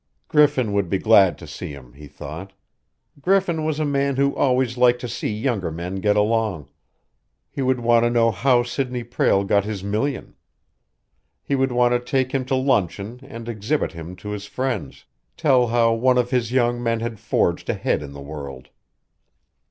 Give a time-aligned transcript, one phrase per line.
[0.27, 2.53] Griffin would be glad to see him, he thought.
[3.21, 6.67] Griffin was a man who always liked to see younger men get along.
[7.51, 10.33] He would want to know how Sidney Prale got his million.
[11.43, 15.05] He would want to take him to luncheon and exhibit him to his friends
[15.37, 18.69] tell how one of his young men had forged ahead in the world.